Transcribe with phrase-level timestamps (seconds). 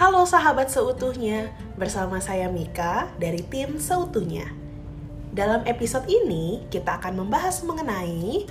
[0.00, 4.48] Halo sahabat seutuhnya, bersama saya Mika dari tim Seutuhnya.
[5.28, 8.48] Dalam episode ini, kita akan membahas mengenai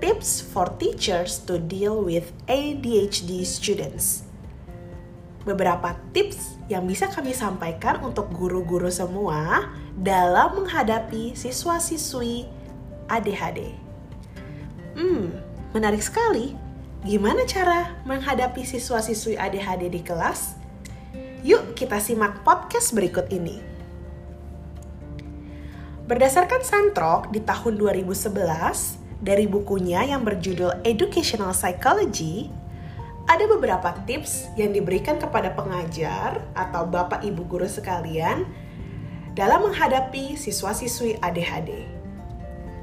[0.00, 4.24] tips for teachers to deal with ADHD students.
[5.44, 12.48] Beberapa tips yang bisa kami sampaikan untuk guru-guru semua dalam menghadapi siswa-siswi
[13.12, 13.76] ADHD.
[14.96, 15.36] Hmm,
[15.76, 16.69] menarik sekali
[17.00, 20.52] Gimana cara menghadapi siswa-siswi ADHD di kelas?
[21.40, 23.56] Yuk kita simak podcast berikut ini.
[26.04, 32.52] Berdasarkan Santrok di tahun 2011, dari bukunya yang berjudul Educational Psychology,
[33.24, 38.44] ada beberapa tips yang diberikan kepada pengajar atau bapak ibu guru sekalian
[39.32, 41.80] dalam menghadapi siswa-siswi ADHD.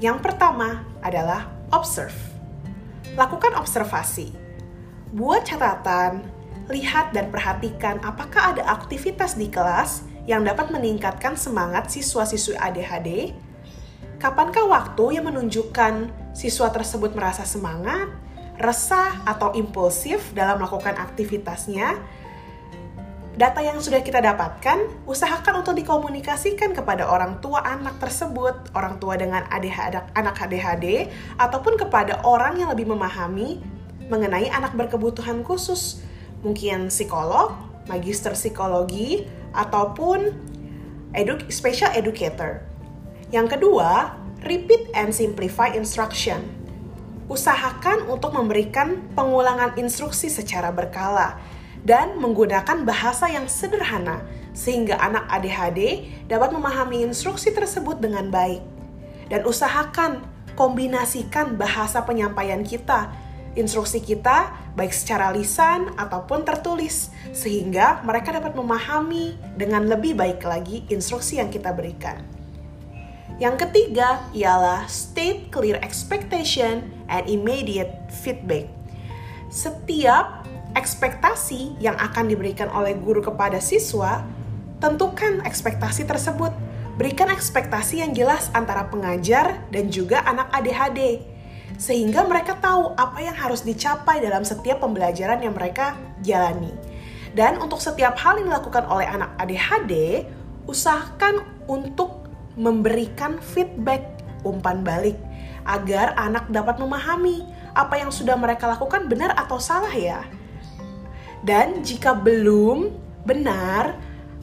[0.00, 2.37] Yang pertama adalah observe
[3.18, 4.30] Lakukan observasi.
[5.10, 6.22] Buat catatan,
[6.70, 13.34] lihat dan perhatikan apakah ada aktivitas di kelas yang dapat meningkatkan semangat siswa-siswi ADHD.
[14.22, 18.06] Kapankah waktu yang menunjukkan siswa tersebut merasa semangat,
[18.62, 21.98] resah, atau impulsif dalam melakukan aktivitasnya?
[23.38, 29.14] Data yang sudah kita dapatkan, usahakan untuk dikomunikasikan kepada orang tua anak tersebut, orang tua
[29.14, 31.06] dengan ADHD, anak ADHD,
[31.38, 33.62] ataupun kepada orang yang lebih memahami
[34.10, 36.02] mengenai anak berkebutuhan khusus,
[36.42, 37.54] mungkin psikolog,
[37.86, 40.34] magister psikologi, ataupun
[41.14, 42.66] edu special educator.
[43.30, 46.42] Yang kedua, repeat and simplify instruction.
[47.30, 51.38] Usahakan untuk memberikan pengulangan instruksi secara berkala
[51.86, 54.22] dan menggunakan bahasa yang sederhana
[54.56, 58.62] sehingga anak ADHD dapat memahami instruksi tersebut dengan baik.
[59.28, 60.24] Dan usahakan
[60.58, 63.12] kombinasikan bahasa penyampaian kita,
[63.54, 70.82] instruksi kita baik secara lisan ataupun tertulis sehingga mereka dapat memahami dengan lebih baik lagi
[70.90, 72.22] instruksi yang kita berikan.
[73.38, 78.66] Yang ketiga ialah state clear expectation and immediate feedback.
[79.46, 84.24] Setiap ekspektasi yang akan diberikan oleh guru kepada siswa,
[84.82, 86.50] tentukan ekspektasi tersebut.
[86.98, 91.22] Berikan ekspektasi yang jelas antara pengajar dan juga anak ADHD,
[91.78, 95.94] sehingga mereka tahu apa yang harus dicapai dalam setiap pembelajaran yang mereka
[96.26, 96.74] jalani.
[97.38, 100.26] Dan untuk setiap hal yang dilakukan oleh anak ADHD,
[100.66, 102.26] usahakan untuk
[102.58, 104.02] memberikan feedback
[104.42, 105.14] umpan balik
[105.62, 107.46] agar anak dapat memahami
[107.76, 110.26] apa yang sudah mereka lakukan benar atau salah ya.
[111.42, 112.90] Dan jika belum
[113.22, 113.94] benar,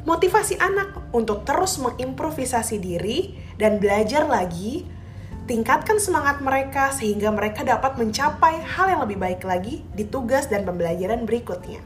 [0.05, 4.85] motivasi anak untuk terus mengimprovisasi diri dan belajar lagi,
[5.49, 10.63] tingkatkan semangat mereka sehingga mereka dapat mencapai hal yang lebih baik lagi di tugas dan
[10.63, 11.81] pembelajaran berikutnya.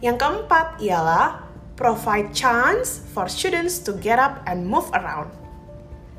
[0.00, 1.44] Yang keempat ialah
[1.76, 5.28] provide chance for students to get up and move around.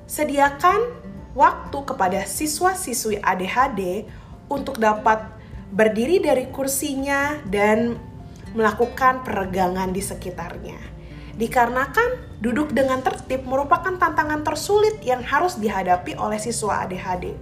[0.06, 0.92] Sediakan
[1.34, 4.06] waktu kepada siswa-siswi ADHD
[4.52, 5.24] untuk dapat
[5.72, 7.96] berdiri dari kursinya dan
[8.52, 10.80] melakukan peregangan di sekitarnya.
[11.40, 17.34] Dikarenakan duduk dengan tertib merupakan tantangan tersulit yang harus dihadapi oleh siswa ADHD.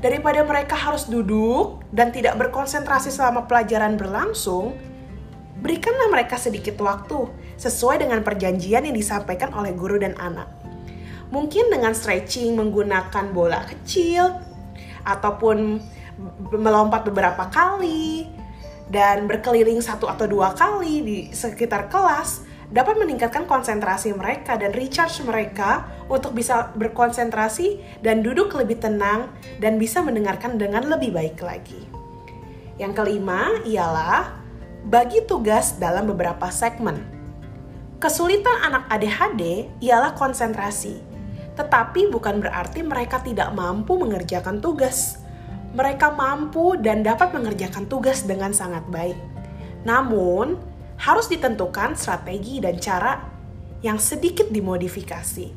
[0.00, 4.72] Daripada mereka harus duduk dan tidak berkonsentrasi selama pelajaran berlangsung,
[5.60, 7.28] berikanlah mereka sedikit waktu
[7.60, 10.48] sesuai dengan perjanjian yang disampaikan oleh guru dan anak.
[11.28, 14.40] Mungkin dengan stretching menggunakan bola kecil
[15.04, 15.78] ataupun
[16.52, 18.26] melompat beberapa kali
[18.90, 25.22] dan berkeliling satu atau dua kali di sekitar kelas dapat meningkatkan konsentrasi mereka dan recharge
[25.26, 31.82] mereka untuk bisa berkonsentrasi dan duduk lebih tenang dan bisa mendengarkan dengan lebih baik lagi.
[32.78, 34.38] Yang kelima ialah
[34.86, 37.02] bagi tugas dalam beberapa segmen.
[38.00, 41.04] Kesulitan anak ADHD ialah konsentrasi,
[41.58, 45.19] tetapi bukan berarti mereka tidak mampu mengerjakan tugas
[45.70, 49.16] mereka mampu dan dapat mengerjakan tugas dengan sangat baik.
[49.86, 50.58] Namun,
[51.00, 53.22] harus ditentukan strategi dan cara
[53.80, 55.48] yang sedikit dimodifikasi.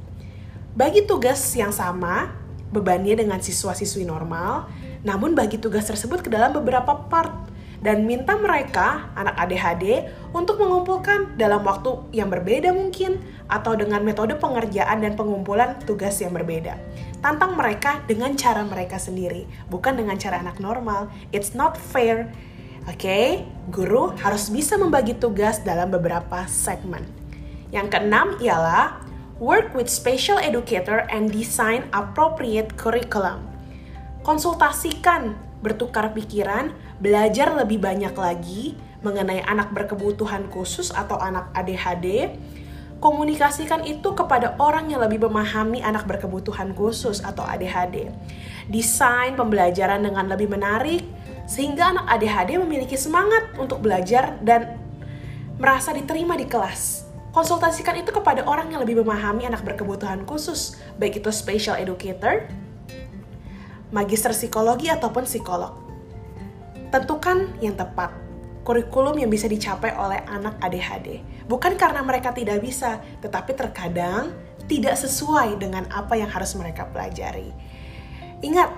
[0.74, 2.32] Bagi tugas yang sama,
[2.72, 4.72] bebannya dengan siswa-siswi normal,
[5.04, 7.52] namun bagi tugas tersebut ke dalam beberapa part
[7.84, 13.20] dan minta mereka, anak ADHD, untuk mengumpulkan dalam waktu yang berbeda mungkin
[13.52, 16.80] atau dengan metode pengerjaan dan pengumpulan tugas yang berbeda.
[17.24, 21.08] Tantang mereka dengan cara mereka sendiri, bukan dengan cara anak normal.
[21.32, 22.28] It's not fair.
[22.84, 23.28] Oke, okay?
[23.72, 27.08] guru harus bisa membagi tugas dalam beberapa segmen.
[27.72, 29.08] Yang keenam ialah
[29.40, 33.48] work with special educator and design appropriate curriculum.
[34.28, 42.36] Konsultasikan bertukar pikiran, belajar lebih banyak lagi, mengenai anak berkebutuhan khusus atau anak ADHD,
[43.04, 48.08] komunikasikan itu kepada orang yang lebih memahami anak berkebutuhan khusus atau ADHD.
[48.72, 51.04] Desain pembelajaran dengan lebih menarik
[51.44, 54.80] sehingga anak ADHD memiliki semangat untuk belajar dan
[55.60, 57.04] merasa diterima di kelas.
[57.36, 62.48] Konsultasikan itu kepada orang yang lebih memahami anak berkebutuhan khusus, baik itu special educator,
[63.92, 65.76] magister psikologi ataupun psikolog.
[66.88, 68.23] Tentukan yang tepat
[68.64, 71.20] kurikulum yang bisa dicapai oleh anak ADHD.
[71.46, 74.32] Bukan karena mereka tidak bisa, tetapi terkadang
[74.72, 77.52] tidak sesuai dengan apa yang harus mereka pelajari.
[78.40, 78.72] Ingat,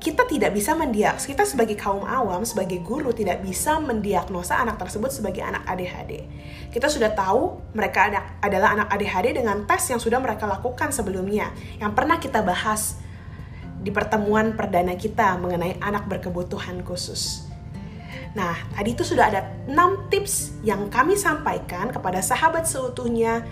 [0.00, 5.08] kita tidak bisa mendiagnosa, kita sebagai kaum awam, sebagai guru tidak bisa mendiagnosa anak tersebut
[5.08, 6.28] sebagai anak ADHD.
[6.68, 8.12] Kita sudah tahu mereka
[8.44, 13.00] adalah anak ADHD dengan tes yang sudah mereka lakukan sebelumnya, yang pernah kita bahas
[13.80, 17.53] di pertemuan perdana kita mengenai anak berkebutuhan khusus.
[18.34, 19.40] Nah, tadi itu sudah ada
[19.70, 23.46] 6 tips yang kami sampaikan kepada sahabat seutuhnya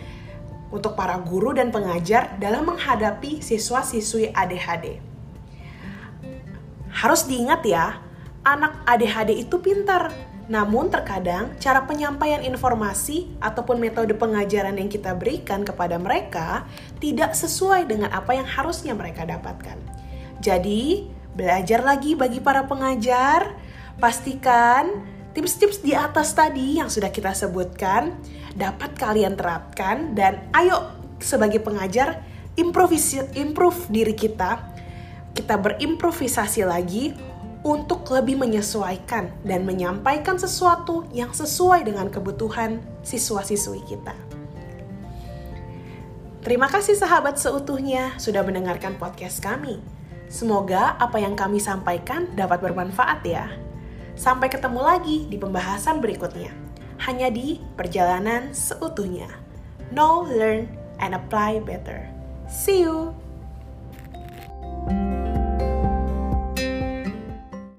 [0.73, 4.99] untuk para guru dan pengajar dalam menghadapi siswa-siswi ADHD.
[6.93, 8.01] Harus diingat ya,
[8.43, 10.11] anak ADHD itu pintar,
[10.51, 16.67] namun terkadang cara penyampaian informasi ataupun metode pengajaran yang kita berikan kepada mereka
[16.99, 19.79] tidak sesuai dengan apa yang harusnya mereka dapatkan.
[20.43, 23.55] Jadi, belajar lagi bagi para pengajar
[24.01, 28.13] Pastikan tips-tips di atas tadi yang sudah kita sebutkan
[28.53, 32.21] dapat kalian terapkan dan ayo sebagai pengajar
[32.57, 34.61] improve diri kita.
[35.33, 37.17] Kita berimprovisasi lagi
[37.63, 44.13] untuk lebih menyesuaikan dan menyampaikan sesuatu yang sesuai dengan kebutuhan siswa-siswi kita.
[46.43, 49.79] Terima kasih sahabat seutuhnya sudah mendengarkan podcast kami.
[50.27, 53.47] Semoga apa yang kami sampaikan dapat bermanfaat ya.
[54.23, 56.55] Sampai ketemu lagi di pembahasan berikutnya.
[57.03, 59.27] Hanya di perjalanan seutuhnya.
[59.91, 60.71] Know, learn,
[61.03, 62.07] and apply better.
[62.47, 63.19] See you!